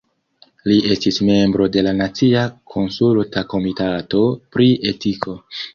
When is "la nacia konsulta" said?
1.89-3.47